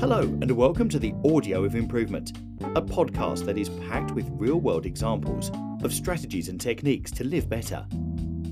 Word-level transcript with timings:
Hello, 0.00 0.22
and 0.22 0.50
welcome 0.52 0.88
to 0.88 0.98
the 0.98 1.12
Art 1.30 1.48
of 1.48 1.74
Improvement, 1.74 2.38
a 2.74 2.80
podcast 2.80 3.44
that 3.44 3.58
is 3.58 3.68
packed 3.68 4.12
with 4.12 4.30
real 4.30 4.58
world 4.58 4.86
examples 4.86 5.50
of 5.84 5.92
strategies 5.92 6.48
and 6.48 6.58
techniques 6.58 7.10
to 7.10 7.22
live 7.22 7.50
better. 7.50 7.86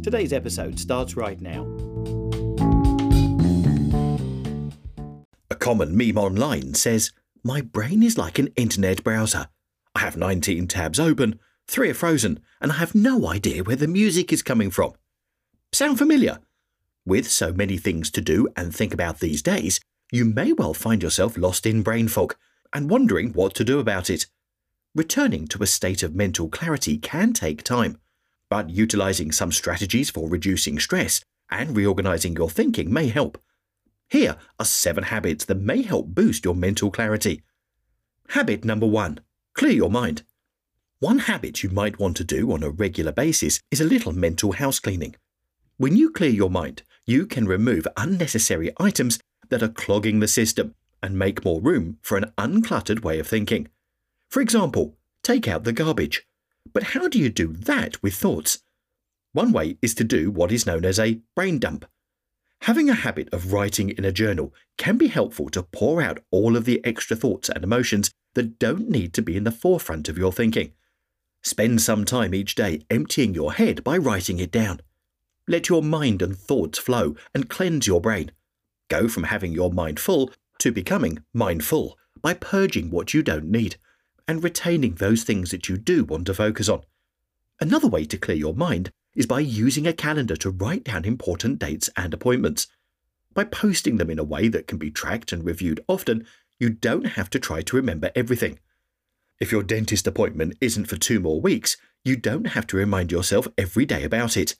Today's 0.03 0.35
episode 0.35 0.79
starts 0.79 1.17
right 1.17 1.41
now. 1.41 1.63
A 5.51 5.55
common 5.55 5.97
meme 5.97 6.19
online 6.19 6.75
says, 6.75 7.13
My 7.43 7.63
brain 7.63 8.03
is 8.03 8.19
like 8.19 8.39
an 8.39 8.49
internet 8.49 9.03
browser. 9.03 9.49
I 9.95 10.01
have 10.01 10.19
19 10.19 10.69
tabs 10.69 11.01
open, 11.01 11.41
three 11.67 11.89
are 11.89 11.95
frozen, 11.95 12.41
and 12.61 12.73
I 12.73 12.75
have 12.75 12.95
no 12.95 13.27
idea 13.27 13.65
where 13.65 13.75
the 13.75 13.89
music 13.89 14.35
is 14.35 14.43
coming 14.43 14.71
from. 14.71 14.93
Sound 15.73 15.97
familiar? 15.97 16.41
With 17.07 17.31
so 17.31 17.55
many 17.55 17.79
things 17.79 18.11
to 18.11 18.21
do 18.21 18.49
and 18.55 18.77
think 18.77 18.93
about 18.93 19.21
these 19.21 19.41
days, 19.41 19.81
you 20.11 20.25
may 20.25 20.53
well 20.53 20.75
find 20.75 21.03
yourself 21.03 21.37
lost 21.37 21.67
in 21.67 21.83
brain 21.83 22.09
fog 22.09 22.35
and 22.73 22.91
wondering 22.91 23.33
what 23.33 23.55
to 23.55 23.65
do 23.65 23.79
about 23.79 24.11
it. 24.11 24.27
Returning 24.95 25.47
to 25.49 25.63
a 25.63 25.67
state 25.67 26.03
of 26.03 26.15
mental 26.15 26.49
clarity 26.49 26.99
can 26.99 27.33
take 27.33 27.63
time, 27.63 27.99
but 28.49 28.71
utilizing 28.71 29.33
some 29.33 29.53
strategies 29.53 30.11
for 30.11 30.29
reducing 30.29 30.79
stress 30.79 31.21
and 31.51 31.77
reorganizing 31.77 32.37
your 32.37 32.51
thinking 32.51 32.93
may 32.93 33.09
help. 33.09 33.41
Here 34.09 34.37
are 34.59 34.65
seven 34.65 35.05
habits 35.05 35.45
that 35.45 35.61
may 35.61 35.83
help 35.83 36.09
boost 36.09 36.45
your 36.45 36.55
mental 36.55 36.91
clarity. 36.91 37.43
Habit 38.31 38.65
number 38.65 38.87
one 38.87 39.21
clear 39.55 39.73
your 39.73 39.91
mind. 39.91 40.23
One 41.01 41.19
habit 41.19 41.63
you 41.63 41.71
might 41.71 41.99
want 41.99 42.17
to 42.17 42.25
do 42.25 42.53
on 42.53 42.63
a 42.63 42.71
regular 42.71 43.13
basis 43.13 43.61
is 43.71 43.81
a 43.81 43.85
little 43.85 44.13
mental 44.13 44.53
house 44.53 44.81
cleaning. 44.81 45.17
When 45.77 45.97
you 45.97 46.11
clear 46.11 46.31
your 46.31 46.51
mind, 46.51 46.83
you 47.07 47.27
can 47.27 47.47
remove 47.47 47.87
unnecessary 47.97 48.73
items 48.81 49.19
that 49.49 49.63
are 49.63 49.69
clogging 49.69 50.21
the 50.21 50.29
system 50.29 50.75
and 51.03 51.19
make 51.19 51.45
more 51.45 51.61
room 51.61 51.99
for 52.03 52.17
an 52.17 52.33
uncluttered 52.37 53.01
way 53.01 53.19
of 53.19 53.27
thinking. 53.27 53.69
For 54.29 54.41
example, 54.41 54.97
take 55.23 55.49
out 55.49 55.65
the 55.65 55.73
garbage. 55.73 56.27
But 56.73 56.83
how 56.95 57.09
do 57.09 57.19
you 57.19 57.31
do 57.31 57.53
that 57.53 58.03
with 58.03 58.15
thoughts? 58.15 58.63
One 59.33 59.53
way 59.53 59.79
is 59.81 59.95
to 59.95 60.05
do 60.05 60.31
what 60.31 60.53
is 60.53 60.67
known 60.67 60.85
as 60.85 60.99
a 60.99 61.21
brain 61.35 61.59
dump. 61.59 61.87
Having 62.63 62.91
a 62.91 62.95
habit 62.95 63.29
of 63.33 63.53
writing 63.53 63.91
in 63.91 64.05
a 64.05 64.13
journal 64.13 64.53
can 64.77 64.97
be 64.97 65.07
helpful 65.07 65.49
to 65.51 65.63
pour 65.63 66.03
out 66.03 66.19
all 66.31 66.57
of 66.57 66.65
the 66.65 66.85
extra 66.85 67.17
thoughts 67.17 67.49
and 67.49 67.63
emotions 67.63 68.11
that 68.35 68.59
don't 68.59 68.91
need 68.91 69.13
to 69.15 69.23
be 69.23 69.37
in 69.37 69.45
the 69.45 69.53
forefront 69.53 70.09
of 70.09 70.19
your 70.19 70.33
thinking. 70.33 70.73
Spend 71.43 71.81
some 71.81 72.05
time 72.05 72.35
each 72.35 72.55
day 72.55 72.83
emptying 72.91 73.33
your 73.33 73.53
head 73.53 73.85
by 73.85 73.97
writing 73.97 74.39
it 74.39 74.51
down. 74.51 74.81
Let 75.47 75.69
your 75.69 75.83
mind 75.83 76.21
and 76.21 76.37
thoughts 76.37 76.79
flow 76.79 77.15
and 77.35 77.49
cleanse 77.49 77.87
your 77.87 78.01
brain. 78.01 78.33
Go 78.89 79.09
from 79.09 79.25
having 79.25 79.53
your 79.53 79.73
mind 79.73 80.01
full 80.01 80.33
to 80.59 80.73
becoming 80.73 81.23
mindful 81.33 81.99
by 82.21 82.35
purging 82.35 82.91
what 82.91 83.15
you 83.15 83.23
don't 83.23 83.45
need 83.45 83.77
and 84.27 84.43
retaining 84.43 84.95
those 84.95 85.25
things 85.25 85.51
that 85.51 85.69
you 85.69 85.77
do 85.77 86.05
want 86.05 86.27
to 86.27 86.35
focus 86.35 86.69
on. 86.69 86.83
Another 87.61 87.89
way 87.89 88.05
to 88.05 88.19
clear 88.19 88.37
your 88.37 88.55
mind 88.55 88.91
is 89.15 89.27
by 89.27 89.41
using 89.41 89.87
a 89.87 89.93
calendar 89.93 90.37
to 90.37 90.51
write 90.51 90.85
down 90.85 91.05
important 91.05 91.59
dates 91.59 91.91
and 91.97 92.15
appointments. 92.15 92.67
By 93.35 93.45
posting 93.45 93.97
them 93.97 94.11
in 94.11 94.19
a 94.19 94.25
way 94.25 94.49
that 94.49 94.67
can 94.67 94.79
be 94.79 94.91
tracked 94.91 95.33
and 95.33 95.45
reviewed 95.45 95.81
often, 95.89 96.27
you 96.59 96.71
don't 96.71 97.07
have 97.07 97.31
to 97.31 97.39
try 97.39 97.63
to 97.63 97.77
remember 97.77 98.11
everything. 98.15 98.59
If 99.41 99.53
your 99.53 99.63
dentist 99.63 100.07
appointment 100.07 100.57
isn't 100.61 100.87
for 100.87 100.97
two 100.97 101.21
more 101.21 101.41
weeks, 101.41 101.77
you 102.05 102.17
don't 102.17 102.49
have 102.49 102.67
to 102.69 102.77
remind 102.77 103.13
yourself 103.13 103.47
every 103.57 103.85
day 103.85 104.05
about 104.05 104.37
it. 104.37 104.57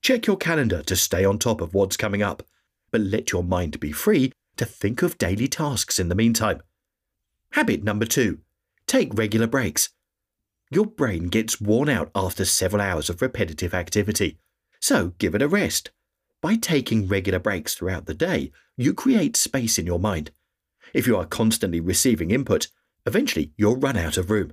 Check 0.00 0.26
your 0.26 0.36
calendar 0.36 0.82
to 0.82 0.96
stay 0.96 1.24
on 1.24 1.38
top 1.38 1.60
of 1.60 1.74
what's 1.74 1.96
coming 1.96 2.22
up 2.22 2.42
but 2.90 3.00
let 3.00 3.32
your 3.32 3.44
mind 3.44 3.80
be 3.80 3.92
free 3.92 4.32
to 4.56 4.64
think 4.64 5.02
of 5.02 5.18
daily 5.18 5.48
tasks 5.48 5.98
in 5.98 6.08
the 6.08 6.14
meantime. 6.14 6.62
Habit 7.52 7.82
number 7.82 8.04
two 8.04 8.40
take 8.86 9.14
regular 9.14 9.46
breaks. 9.46 9.90
Your 10.70 10.86
brain 10.86 11.28
gets 11.28 11.60
worn 11.60 11.88
out 11.88 12.10
after 12.14 12.44
several 12.44 12.82
hours 12.82 13.08
of 13.08 13.22
repetitive 13.22 13.74
activity, 13.74 14.38
so 14.80 15.12
give 15.18 15.34
it 15.34 15.42
a 15.42 15.48
rest. 15.48 15.90
By 16.40 16.56
taking 16.56 17.08
regular 17.08 17.38
breaks 17.38 17.74
throughout 17.74 18.06
the 18.06 18.14
day, 18.14 18.52
you 18.76 18.94
create 18.94 19.36
space 19.36 19.78
in 19.78 19.86
your 19.86 19.98
mind. 19.98 20.30
If 20.94 21.06
you 21.06 21.16
are 21.16 21.26
constantly 21.26 21.80
receiving 21.80 22.30
input, 22.30 22.68
eventually 23.06 23.52
you'll 23.56 23.76
run 23.76 23.96
out 23.96 24.16
of 24.16 24.30
room. 24.30 24.52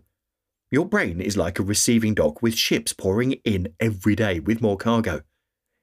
Your 0.72 0.86
brain 0.86 1.22
is 1.22 1.38
like 1.38 1.60
a 1.60 1.64
receiving 1.64 2.14
dock 2.14 2.42
with 2.42 2.56
ships 2.56 2.92
pouring 2.92 3.34
in 3.44 3.74
every 3.80 4.16
day 4.16 4.40
with 4.40 4.62
more 4.62 4.78
cargo. 4.78 5.22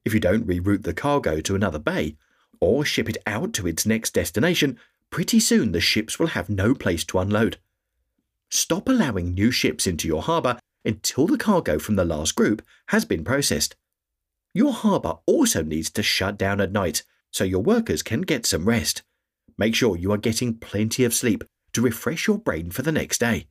If 0.05 0.13
you 0.13 0.21
don't 0.21 0.47
reroute 0.47 0.83
the 0.83 0.93
cargo 0.93 1.41
to 1.41 1.55
another 1.55 1.79
bay, 1.79 2.17
or 2.63 2.85
ship 2.85 3.09
it 3.09 3.19
out 3.27 3.53
to 3.53 3.67
its 3.67 3.85
next 3.85 4.15
destination, 4.15 4.79
pretty 5.11 5.41
soon 5.41 5.73
the 5.73 5.81
ships 5.81 6.21
will 6.21 6.29
have 6.29 6.49
no 6.49 6.75
place 6.75 7.05
to 7.05 7.19
unload. 7.19 7.59
Stop 8.51 8.89
allowing 8.89 9.35
new 9.35 9.51
ships 9.51 9.85
into 9.85 10.07
your 10.07 10.23
harbour 10.23 10.59
until 10.85 11.27
the 11.27 11.37
cargo 11.37 11.79
from 11.81 11.97
the 11.97 12.05
last 12.05 12.37
group 12.37 12.63
has 12.89 13.05
been 13.05 13.25
processed. 13.25 13.75
Your 14.55 14.73
harbour 14.73 15.15
also 15.27 15.63
needs 15.63 15.91
to 15.91 16.05
shut 16.05 16.39
down 16.39 16.61
at 16.61 16.71
night 16.71 17.03
so 17.33 17.43
your 17.43 17.63
workers 17.63 18.03
can 18.03 18.21
get 18.21 18.47
some 18.47 18.65
rest. 18.65 19.03
Make 19.59 19.75
sure 19.75 19.97
you 19.97 20.13
are 20.13 20.19
getting 20.19 20.55
plenty 20.55 21.03
of 21.05 21.15
sleep 21.15 21.43
to 21.73 21.83
refresh 21.83 22.29
your 22.29 22.39
brain 22.39 22.71
for 22.71 22.83
the 22.83 22.93
next 22.93 23.19
day. 23.19 23.49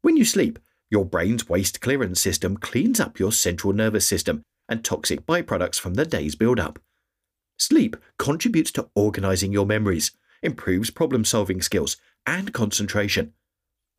When 0.00 0.16
you 0.16 0.24
sleep, 0.24 0.58
your 0.90 1.04
brain's 1.04 1.50
waste 1.50 1.82
clearance 1.82 2.18
system 2.18 2.56
cleans 2.56 2.98
up 2.98 3.18
your 3.18 3.32
central 3.32 3.74
nervous 3.74 4.08
system 4.08 4.42
and 4.70 4.82
toxic 4.82 5.26
byproducts 5.26 5.78
from 5.78 5.94
the 5.94 6.06
day's 6.06 6.34
build-up. 6.34 6.78
Sleep 7.58 7.96
contributes 8.18 8.70
to 8.72 8.88
organizing 8.94 9.52
your 9.52 9.66
memories, 9.66 10.12
improves 10.42 10.90
problem 10.90 11.24
solving 11.24 11.60
skills, 11.60 11.96
and 12.24 12.54
concentration. 12.54 13.32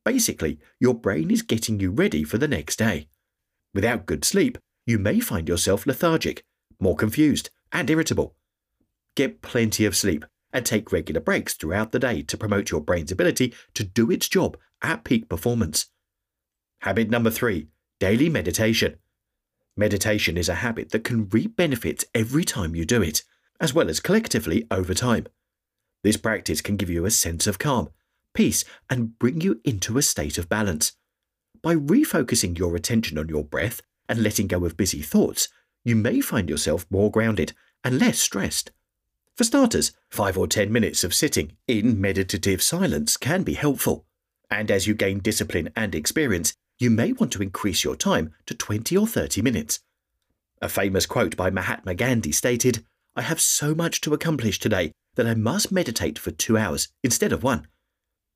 Basically, 0.06 0.60
your 0.80 0.94
brain 0.94 1.30
is 1.30 1.42
getting 1.42 1.80
you 1.80 1.92
ready 1.92 2.24
for 2.24 2.38
the 2.38 2.48
next 2.48 2.78
day. 2.78 3.10
Without 3.74 4.06
good 4.06 4.24
sleep, 4.24 4.58
you 4.86 4.98
may 4.98 5.20
find 5.20 5.48
yourself 5.48 5.86
lethargic, 5.86 6.44
more 6.80 6.96
confused, 6.96 7.50
and 7.72 7.90
irritable. 7.90 8.34
Get 9.16 9.42
plenty 9.42 9.86
of 9.86 9.96
sleep 9.96 10.26
and 10.54 10.66
take 10.66 10.92
regular 10.92 11.22
breaks 11.22 11.54
throughout 11.54 11.92
the 11.92 12.00
day 12.00 12.22
to 12.24 12.38
promote 12.38 12.72
your 12.72 12.82
brain's 12.82 13.12
ability 13.12 13.54
to 13.74 13.84
do 13.84 14.10
its 14.10 14.30
job 14.30 14.58
at 14.82 15.04
peak 15.04 15.28
performance. 15.28 15.88
Habit 16.80 17.10
number 17.10 17.30
three 17.30 17.68
daily 18.00 18.30
meditation. 18.30 18.96
Meditation 19.76 20.38
is 20.38 20.48
a 20.48 20.56
habit 20.56 20.92
that 20.92 21.04
can 21.04 21.28
reap 21.30 21.58
benefits 21.58 22.06
every 22.16 22.46
time 22.46 22.74
you 22.74 22.86
do 22.86 23.02
it 23.02 23.24
as 23.60 23.74
well 23.74 23.90
as 23.90 24.00
collectively 24.00 24.66
over 24.72 24.94
time. 24.94 25.28
This 26.04 26.18
practice 26.18 26.62
can 26.62 26.78
give 26.78 26.90
you 26.90 27.06
a 27.06 27.12
sense 27.12 27.48
of 27.48 27.60
calm, 27.60 27.90
peace, 28.34 28.64
and 28.90 29.18
bring 29.20 29.42
you 29.42 29.60
into 29.64 29.98
a 29.98 30.02
state 30.02 30.38
of 30.38 30.50
balance. 30.50 30.94
By 31.62 31.76
refocusing 31.76 32.58
your 32.58 32.76
attention 32.76 33.18
on 33.18 33.28
your 33.28 33.44
breath 33.44 33.82
and 34.08 34.24
letting 34.24 34.48
go 34.48 34.66
of 34.66 34.78
busy 34.78 35.02
thoughts, 35.02 35.50
you 35.84 35.96
may 35.96 36.22
find 36.22 36.50
yourself 36.50 36.86
more 36.90 37.12
grounded 37.12 37.54
and 37.84 38.00
less 38.00 38.20
stressed. 38.20 38.72
For 39.36 39.44
starters, 39.44 39.92
5 40.12 40.38
or 40.38 40.48
10 40.48 40.72
minutes 40.72 41.04
of 41.04 41.14
sitting 41.14 41.54
in 41.68 42.00
meditative 42.00 42.62
silence 42.62 43.18
can 43.18 43.44
be 43.44 43.54
helpful. 43.54 44.06
And 44.50 44.72
as 44.72 44.88
you 44.88 44.94
gain 44.94 45.20
discipline 45.20 45.70
and 45.76 45.96
experience, 45.96 46.54
you 46.78 46.90
may 46.90 47.12
want 47.12 47.32
to 47.34 47.44
increase 47.44 47.84
your 47.84 47.96
time 47.96 48.34
to 48.46 48.56
20 48.56 48.98
or 48.98 49.08
30 49.08 49.42
minutes. 49.42 49.80
A 50.62 50.70
famous 50.70 51.06
quote 51.06 51.38
by 51.38 51.50
Mahatma 51.50 51.94
Gandhi 51.94 52.32
stated, 52.32 52.86
I 53.20 53.24
have 53.24 53.42
so 53.42 53.76
much 53.76 54.00
to 54.02 54.14
accomplish 54.14 54.60
today 54.60 54.94
that 55.16 55.28
I 55.28 55.34
must 55.34 55.74
meditate 55.74 56.18
for 56.18 56.32
two 56.32 56.58
hours 56.58 56.88
instead 57.04 57.34
of 57.34 57.44
one. 57.44 57.68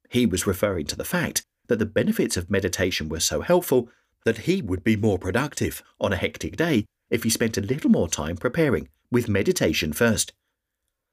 He 0.09 0.25
was 0.25 0.45
referring 0.45 0.87
to 0.87 0.97
the 0.97 1.05
fact 1.05 1.45
that 1.69 1.79
the 1.79 1.85
benefits 1.85 2.35
of 2.35 2.51
meditation 2.51 3.07
were 3.07 3.21
so 3.21 3.39
helpful 3.39 3.87
that 4.25 4.39
he 4.39 4.61
would 4.61 4.83
be 4.83 4.97
more 4.97 5.17
productive 5.17 5.81
on 6.01 6.11
a 6.11 6.17
hectic 6.17 6.57
day 6.57 6.83
if 7.09 7.23
he 7.23 7.29
spent 7.29 7.57
a 7.57 7.61
little 7.61 7.89
more 7.89 8.09
time 8.09 8.35
preparing, 8.35 8.89
with 9.09 9.29
meditation 9.29 9.93
first. 9.93 10.33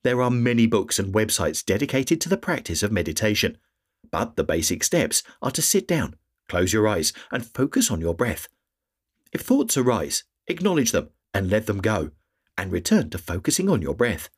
There 0.02 0.20
are 0.20 0.32
many 0.32 0.66
books 0.66 0.98
and 0.98 1.14
websites 1.14 1.64
dedicated 1.64 2.20
to 2.22 2.28
the 2.28 2.36
practice 2.36 2.82
of 2.82 2.90
meditation, 2.90 3.56
but 4.10 4.34
the 4.34 4.42
basic 4.42 4.82
steps 4.82 5.22
are 5.40 5.52
to 5.52 5.62
sit 5.62 5.86
down, 5.86 6.16
close 6.48 6.72
your 6.72 6.88
eyes, 6.88 7.12
and 7.30 7.46
focus 7.46 7.88
on 7.88 8.00
your 8.00 8.16
breath. 8.16 8.48
If 9.32 9.42
thoughts 9.42 9.76
arise, 9.76 10.24
acknowledge 10.48 10.90
them 10.90 11.10
and 11.32 11.48
let 11.48 11.66
them 11.66 11.78
go 11.78 12.10
and 12.60 12.70
return 12.70 13.08
to 13.08 13.16
focusing 13.16 13.70
on 13.70 13.80
your 13.80 13.94
breath. 13.94 14.28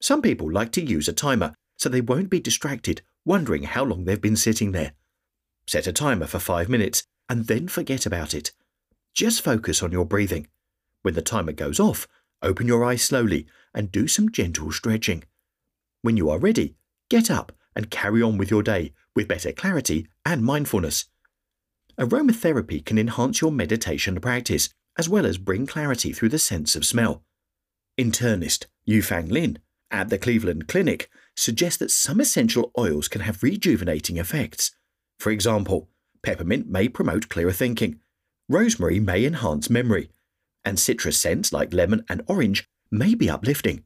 Some 0.00 0.22
people 0.22 0.50
like 0.50 0.70
to 0.72 0.80
use 0.80 1.08
a 1.08 1.12
timer 1.12 1.54
so 1.76 1.88
they 1.88 2.00
won't 2.00 2.30
be 2.30 2.38
distracted 2.38 3.02
wondering 3.24 3.64
how 3.64 3.82
long 3.82 4.04
they've 4.04 4.20
been 4.20 4.36
sitting 4.36 4.70
there. 4.70 4.92
Set 5.66 5.88
a 5.88 5.92
timer 5.92 6.26
for 6.26 6.38
five 6.38 6.68
minutes 6.68 7.02
and 7.28 7.48
then 7.48 7.66
forget 7.66 8.06
about 8.06 8.32
it. 8.32 8.52
Just 9.12 9.42
focus 9.42 9.82
on 9.82 9.90
your 9.90 10.04
breathing. 10.04 10.46
When 11.02 11.14
the 11.14 11.20
timer 11.20 11.50
goes 11.50 11.80
off, 11.80 12.06
open 12.42 12.68
your 12.68 12.84
eyes 12.84 13.02
slowly 13.02 13.48
and 13.74 13.90
do 13.90 14.06
some 14.06 14.30
gentle 14.30 14.70
stretching. 14.70 15.24
When 16.02 16.16
you 16.16 16.30
are 16.30 16.38
ready, 16.38 16.76
get 17.10 17.28
up 17.28 17.50
and 17.74 17.90
carry 17.90 18.22
on 18.22 18.38
with 18.38 18.52
your 18.52 18.62
day 18.62 18.92
with 19.16 19.26
better 19.26 19.50
clarity 19.50 20.06
and 20.24 20.44
mindfulness. 20.44 21.06
Aromatherapy 21.98 22.84
can 22.84 22.98
enhance 22.98 23.40
your 23.40 23.50
meditation 23.50 24.20
practice 24.20 24.70
as 24.96 25.08
well 25.08 25.26
as 25.26 25.38
bring 25.38 25.66
clarity 25.66 26.12
through 26.12 26.28
the 26.28 26.38
sense 26.38 26.76
of 26.76 26.86
smell. 26.86 27.24
Internist 27.98 28.66
Yufang 28.86 29.30
Lin 29.30 29.58
at 29.90 30.08
the 30.08 30.18
Cleveland 30.18 30.68
Clinic 30.68 31.10
suggests 31.36 31.78
that 31.78 31.90
some 31.90 32.20
essential 32.20 32.70
oils 32.78 33.08
can 33.08 33.22
have 33.22 33.42
rejuvenating 33.42 34.18
effects. 34.18 34.70
For 35.18 35.30
example, 35.30 35.88
peppermint 36.22 36.68
may 36.68 36.88
promote 36.88 37.28
clearer 37.28 37.52
thinking, 37.52 37.98
rosemary 38.48 39.00
may 39.00 39.24
enhance 39.24 39.68
memory, 39.68 40.10
and 40.64 40.78
citrus 40.78 41.18
scents 41.18 41.52
like 41.52 41.72
lemon 41.74 42.04
and 42.08 42.22
orange 42.28 42.68
may 42.90 43.16
be 43.16 43.28
uplifting. 43.28 43.84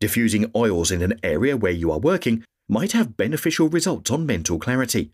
Diffusing 0.00 0.50
oils 0.56 0.90
in 0.90 1.02
an 1.02 1.20
area 1.22 1.56
where 1.56 1.72
you 1.72 1.92
are 1.92 1.98
working 1.98 2.44
might 2.66 2.92
have 2.92 3.16
beneficial 3.16 3.68
results 3.68 4.10
on 4.10 4.24
mental 4.24 4.58
clarity. 4.58 5.12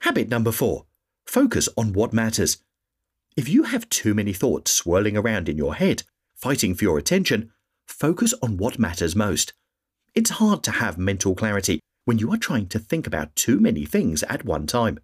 Habit 0.00 0.28
number 0.28 0.52
four 0.52 0.86
focus 1.26 1.68
on 1.76 1.92
what 1.92 2.12
matters. 2.12 2.58
If 3.36 3.48
you 3.48 3.64
have 3.64 3.88
too 3.88 4.14
many 4.14 4.32
thoughts 4.32 4.72
swirling 4.72 5.16
around 5.16 5.48
in 5.48 5.56
your 5.56 5.74
head, 5.74 6.02
fighting 6.42 6.74
for 6.74 6.82
your 6.82 6.98
attention, 6.98 7.52
focus 7.86 8.34
on 8.42 8.56
what 8.56 8.76
matters 8.76 9.14
most. 9.14 9.52
It's 10.12 10.30
hard 10.30 10.64
to 10.64 10.72
have 10.72 10.98
mental 10.98 11.36
clarity 11.36 11.78
when 12.04 12.18
you 12.18 12.32
are 12.32 12.36
trying 12.36 12.66
to 12.70 12.80
think 12.80 13.06
about 13.06 13.36
too 13.36 13.60
many 13.60 13.84
things 13.84 14.24
at 14.24 14.44
one 14.44 14.66
time. 14.66 14.98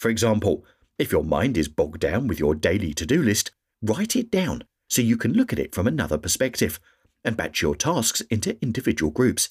For 0.00 0.08
example, 0.08 0.64
if 0.98 1.12
your 1.12 1.22
mind 1.22 1.56
is 1.56 1.68
bogged 1.68 2.00
down 2.00 2.26
with 2.26 2.40
your 2.40 2.56
daily 2.56 2.92
to 2.94 3.06
do 3.06 3.22
list, 3.22 3.52
write 3.82 4.16
it 4.16 4.32
down 4.32 4.64
so 4.88 5.00
you 5.00 5.16
can 5.16 5.32
look 5.32 5.52
at 5.52 5.60
it 5.60 5.72
from 5.72 5.86
another 5.86 6.18
perspective 6.18 6.80
and 7.24 7.36
batch 7.36 7.62
your 7.62 7.76
tasks 7.76 8.20
into 8.22 8.60
individual 8.60 9.12
groups. 9.12 9.50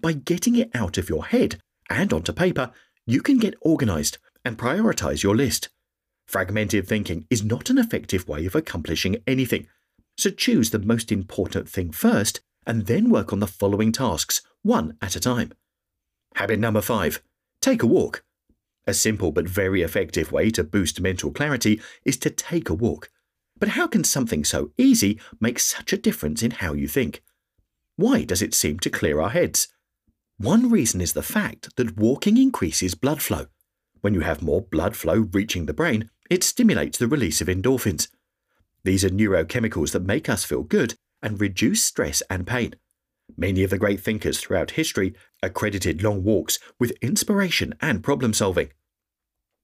By 0.00 0.12
getting 0.12 0.54
it 0.54 0.70
out 0.74 0.96
of 0.96 1.08
your 1.08 1.26
head 1.26 1.58
and 1.90 2.12
onto 2.12 2.32
paper, 2.32 2.70
you 3.04 3.20
can 3.20 3.38
get 3.38 3.54
organized 3.62 4.18
and 4.44 4.56
prioritize 4.56 5.24
your 5.24 5.34
list. 5.34 5.70
Fragmented 6.28 6.86
thinking 6.86 7.26
is 7.30 7.44
not 7.44 7.68
an 7.68 7.78
effective 7.78 8.28
way 8.28 8.46
of 8.46 8.54
accomplishing 8.54 9.16
anything, 9.26 9.66
so 10.16 10.30
choose 10.30 10.70
the 10.70 10.78
most 10.78 11.12
important 11.12 11.68
thing 11.68 11.92
first 11.92 12.40
and 12.66 12.86
then 12.86 13.10
work 13.10 13.32
on 13.32 13.40
the 13.40 13.46
following 13.46 13.92
tasks, 13.92 14.42
one 14.62 14.96
at 15.00 15.16
a 15.16 15.20
time. 15.20 15.52
Habit 16.34 16.58
number 16.58 16.80
five 16.80 17.22
take 17.62 17.82
a 17.82 17.86
walk. 17.86 18.22
A 18.86 18.94
simple 18.94 19.32
but 19.32 19.48
very 19.48 19.82
effective 19.82 20.30
way 20.30 20.50
to 20.50 20.62
boost 20.62 21.00
mental 21.00 21.32
clarity 21.32 21.80
is 22.04 22.16
to 22.18 22.30
take 22.30 22.68
a 22.68 22.74
walk. 22.74 23.10
But 23.58 23.70
how 23.70 23.86
can 23.86 24.04
something 24.04 24.44
so 24.44 24.70
easy 24.76 25.18
make 25.40 25.58
such 25.58 25.92
a 25.92 25.96
difference 25.98 26.42
in 26.42 26.52
how 26.52 26.74
you 26.74 26.86
think? 26.86 27.22
Why 27.96 28.24
does 28.24 28.42
it 28.42 28.54
seem 28.54 28.78
to 28.80 28.90
clear 28.90 29.20
our 29.20 29.30
heads? 29.30 29.68
One 30.38 30.70
reason 30.70 31.00
is 31.00 31.14
the 31.14 31.22
fact 31.22 31.74
that 31.76 31.96
walking 31.96 32.36
increases 32.36 32.94
blood 32.94 33.22
flow. 33.22 33.46
When 34.02 34.14
you 34.14 34.20
have 34.20 34.42
more 34.42 34.60
blood 34.60 34.94
flow 34.94 35.26
reaching 35.32 35.66
the 35.66 35.72
brain, 35.72 36.10
it 36.30 36.44
stimulates 36.44 36.98
the 36.98 37.08
release 37.08 37.40
of 37.40 37.48
endorphins. 37.48 38.08
These 38.86 39.04
are 39.04 39.10
neurochemicals 39.10 39.90
that 39.90 40.04
make 40.04 40.28
us 40.28 40.44
feel 40.44 40.62
good 40.62 40.94
and 41.20 41.40
reduce 41.40 41.84
stress 41.84 42.22
and 42.30 42.46
pain. 42.46 42.76
Many 43.36 43.64
of 43.64 43.70
the 43.70 43.78
great 43.78 43.98
thinkers 43.98 44.38
throughout 44.38 44.70
history 44.70 45.12
accredited 45.42 46.04
long 46.04 46.22
walks 46.22 46.60
with 46.78 46.92
inspiration 47.02 47.74
and 47.80 48.04
problem 48.04 48.32
solving. 48.32 48.70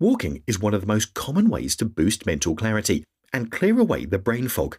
Walking 0.01 0.43
is 0.49 0.59
one 0.59 0.75
of 0.75 0.81
the 0.81 0.89
most 0.89 1.15
common 1.15 1.49
ways 1.49 1.77
to 1.77 1.85
boost 1.85 2.27
mental 2.27 2.57
clarity 2.57 3.05
and 3.33 3.53
clear 3.53 3.79
away 3.79 4.07
the 4.07 4.19
brain 4.19 4.49
fog. 4.49 4.79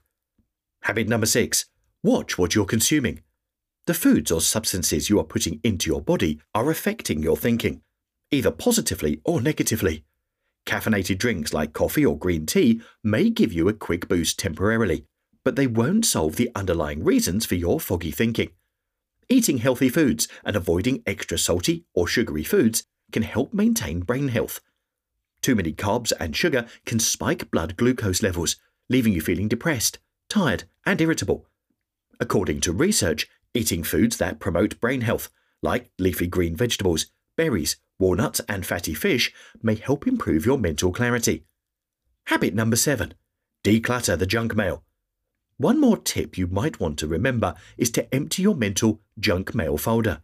Habit 0.82 1.08
number 1.08 1.26
six 1.26 1.68
watch 2.04 2.38
what 2.38 2.54
you're 2.54 2.66
consuming. 2.66 3.22
The 3.88 3.94
foods 3.94 4.30
or 4.30 4.42
substances 4.42 5.10
you 5.10 5.20
are 5.20 5.24
putting 5.24 5.62
into 5.64 5.90
your 5.90 6.02
body 6.02 6.42
are 6.54 6.70
affecting 6.70 7.24
your 7.24 7.38
thinking, 7.38 7.82
either 8.30 8.52
positively 8.52 9.22
or 9.24 9.40
negatively. 9.40 10.04
Caffeinated 10.66 11.18
drinks 11.18 11.54
like 11.54 11.74
coffee 11.74 12.06
or 12.06 12.18
green 12.18 12.46
tea 12.46 12.82
may 13.04 13.30
give 13.30 13.52
you 13.52 13.68
a 13.68 13.74
quick 13.74 14.08
boost 14.08 14.40
temporarily, 14.40 15.06
but 15.44 15.56
they 15.56 15.68
won't 15.68 16.06
solve 16.06 16.36
the 16.36 16.50
underlying 16.56 17.04
reasons 17.04 17.46
for 17.46 17.56
your 17.56 17.80
foggy 17.80 18.12
thinking. 18.12 18.50
Eating 19.30 19.58
healthy 19.58 19.90
foods 19.90 20.28
and 20.44 20.56
avoiding 20.56 21.04
extra 21.06 21.38
salty 21.38 21.86
or 21.94 22.08
sugary 22.08 22.44
foods 22.44 22.84
can 23.12 23.24
help 23.24 23.54
maintain 23.54 24.02
brain 24.02 24.30
health. 24.30 24.60
Too 25.42 25.56
many 25.56 25.74
carbs 25.74 26.14
and 26.20 26.36
sugar 26.36 26.66
can 26.86 27.00
spike 27.00 27.52
blood 27.52 27.76
glucose 27.76 28.24
levels, 28.24 28.56
leaving 28.90 29.14
you 29.14 29.22
feeling 29.22 29.48
depressed, 29.48 30.00
tired, 30.30 30.64
and 30.86 31.00
irritable. 31.02 31.46
According 32.20 32.62
to 32.62 32.72
research, 32.72 33.28
eating 33.54 33.84
foods 33.84 34.18
that 34.18 34.40
promote 34.40 34.80
brain 34.80 35.02
health, 35.02 35.30
like 35.62 35.92
leafy 36.00 36.28
green 36.28 36.56
vegetables, 36.56 37.08
berries, 37.36 37.78
walnuts, 38.04 38.42
and 38.50 38.66
fatty 38.66 38.94
fish, 38.94 39.32
may 39.62 39.76
help 39.76 40.06
improve 40.06 40.46
your 40.46 40.58
mental 40.58 40.92
clarity. 40.92 41.46
Habit 42.26 42.54
number 42.54 42.76
seven 42.76 43.14
declutter 43.64 44.20
the 44.20 44.26
junk 44.26 44.56
mail. 44.58 44.84
One 45.56 45.80
more 45.80 45.96
tip 45.96 46.38
you 46.38 46.48
might 46.48 46.82
want 46.82 47.00
to 47.00 47.08
remember 47.08 47.56
is 47.78 47.90
to 47.92 48.14
empty 48.14 48.42
your 48.42 48.56
mental 48.56 49.00
junk 49.18 49.56
mail 49.56 49.78
folder. 49.78 50.22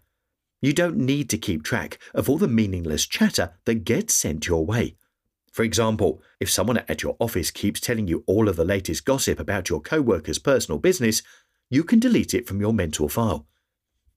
You 0.62 0.74
don't 0.74 0.98
need 0.98 1.30
to 1.30 1.38
keep 1.38 1.64
track 1.64 2.00
of 2.14 2.30
all 2.30 2.38
the 2.38 2.50
meaningless 2.50 3.06
chatter 3.06 3.54
that 3.64 3.86
gets 3.86 4.14
sent 4.14 4.48
your 4.48 4.66
way. 4.66 4.98
For 5.54 5.64
example, 5.64 6.22
if 6.42 6.52
someone 6.52 6.80
at 6.90 7.02
your 7.02 7.16
office 7.18 7.50
keeps 7.50 7.80
telling 7.80 8.10
you 8.10 8.26
all 8.28 8.50
of 8.50 8.58
the 8.58 8.66
latest 8.66 9.06
gossip 9.06 9.40
about 9.40 9.70
your 9.70 9.80
co 9.80 10.02
worker's 10.02 10.40
personal 10.40 10.80
business, 10.80 11.22
you 11.70 11.86
can 11.86 12.00
delete 12.00 12.34
it 12.34 12.46
from 12.46 12.60
your 12.60 12.74
mental 12.74 13.08
file. 13.08 13.48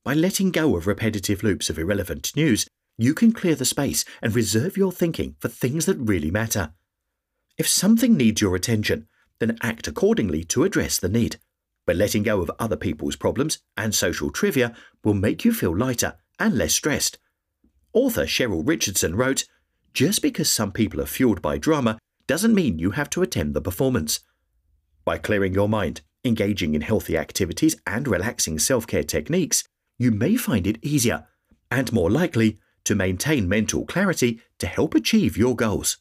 By 0.04 0.14
letting 0.14 0.50
go 0.50 0.76
of 0.76 0.88
repetitive 0.88 1.44
loops 1.44 1.70
of 1.70 1.78
irrelevant 1.78 2.34
news, 2.34 2.66
you 2.98 3.14
can 3.14 3.32
clear 3.32 3.54
the 3.54 3.64
space 3.64 4.04
and 4.20 4.34
reserve 4.34 4.76
your 4.76 4.92
thinking 4.92 5.36
for 5.40 5.48
things 5.48 5.86
that 5.86 5.96
really 5.98 6.30
matter. 6.30 6.72
If 7.58 7.68
something 7.68 8.16
needs 8.16 8.40
your 8.40 8.54
attention, 8.54 9.06
then 9.38 9.58
act 9.62 9.88
accordingly 9.88 10.44
to 10.44 10.64
address 10.64 10.98
the 10.98 11.08
need. 11.08 11.36
But 11.86 11.96
letting 11.96 12.22
go 12.22 12.40
of 12.40 12.50
other 12.58 12.76
people's 12.76 13.16
problems 13.16 13.58
and 13.76 13.94
social 13.94 14.30
trivia 14.30 14.74
will 15.02 15.14
make 15.14 15.44
you 15.44 15.52
feel 15.52 15.76
lighter 15.76 16.14
and 16.38 16.56
less 16.56 16.74
stressed. 16.74 17.18
Author 17.92 18.24
Cheryl 18.24 18.66
Richardson 18.66 19.16
wrote, 19.16 19.44
just 19.92 20.22
because 20.22 20.50
some 20.50 20.72
people 20.72 21.00
are 21.00 21.06
fueled 21.06 21.42
by 21.42 21.58
drama 21.58 21.98
doesn't 22.26 22.54
mean 22.54 22.78
you 22.78 22.92
have 22.92 23.10
to 23.10 23.22
attend 23.22 23.54
the 23.54 23.60
performance. 23.60 24.20
By 25.04 25.18
clearing 25.18 25.52
your 25.52 25.68
mind, 25.68 26.00
engaging 26.24 26.74
in 26.74 26.80
healthy 26.80 27.16
activities, 27.16 27.76
and 27.86 28.06
relaxing 28.06 28.58
self 28.58 28.86
care 28.86 29.02
techniques, 29.02 29.64
you 29.98 30.10
may 30.10 30.36
find 30.36 30.66
it 30.66 30.78
easier 30.82 31.26
and 31.70 31.92
more 31.92 32.10
likely 32.10 32.58
to 32.84 32.94
maintain 32.94 33.48
mental 33.48 33.84
clarity 33.86 34.40
to 34.58 34.66
help 34.66 34.94
achieve 34.94 35.36
your 35.36 35.54
goals. 35.54 35.98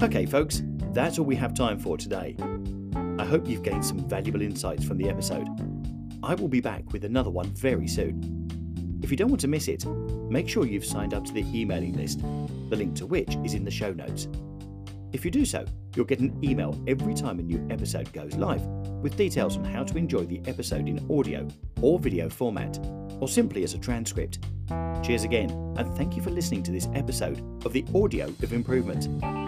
Okay, 0.00 0.26
folks, 0.26 0.62
that's 0.92 1.18
all 1.18 1.24
we 1.24 1.36
have 1.36 1.54
time 1.54 1.78
for 1.78 1.96
today. 1.96 2.36
I 3.18 3.24
hope 3.24 3.48
you've 3.48 3.62
gained 3.62 3.84
some 3.84 4.08
valuable 4.08 4.42
insights 4.42 4.84
from 4.84 4.96
the 4.96 5.08
episode. 5.08 5.48
I 6.22 6.34
will 6.34 6.48
be 6.48 6.60
back 6.60 6.92
with 6.92 7.04
another 7.04 7.30
one 7.30 7.50
very 7.54 7.88
soon. 7.88 8.98
If 9.02 9.10
you 9.10 9.16
don't 9.16 9.28
want 9.28 9.40
to 9.42 9.48
miss 9.48 9.68
it, 9.68 9.84
make 10.30 10.48
sure 10.48 10.66
you've 10.66 10.84
signed 10.84 11.14
up 11.14 11.24
to 11.24 11.32
the 11.32 11.44
emailing 11.54 11.94
list, 11.94 12.20
the 12.70 12.76
link 12.76 12.94
to 12.96 13.06
which 13.06 13.36
is 13.44 13.54
in 13.54 13.64
the 13.64 13.70
show 13.70 13.92
notes. 13.92 14.28
If 15.12 15.24
you 15.24 15.30
do 15.30 15.44
so, 15.44 15.64
you'll 15.96 16.04
get 16.04 16.20
an 16.20 16.38
email 16.44 16.78
every 16.86 17.14
time 17.14 17.38
a 17.38 17.42
new 17.42 17.66
episode 17.70 18.12
goes 18.12 18.34
live 18.34 18.62
with 19.02 19.16
details 19.16 19.56
on 19.56 19.64
how 19.64 19.84
to 19.84 19.96
enjoy 19.96 20.24
the 20.26 20.40
episode 20.46 20.86
in 20.88 21.06
audio 21.10 21.48
or 21.80 21.98
video 21.98 22.28
format, 22.28 22.78
or 23.20 23.28
simply 23.28 23.64
as 23.64 23.74
a 23.74 23.78
transcript. 23.78 24.40
Cheers 25.02 25.24
again, 25.24 25.50
and 25.78 25.96
thank 25.96 26.16
you 26.16 26.22
for 26.22 26.30
listening 26.30 26.62
to 26.64 26.72
this 26.72 26.88
episode 26.94 27.38
of 27.64 27.72
the 27.72 27.84
Art 27.94 28.14
of 28.14 28.52
Improvement. 28.52 29.47